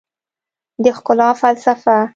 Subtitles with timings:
[0.83, 1.97] د ښکلا فلسفه